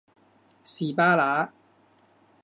[0.63, 1.53] 士巴拿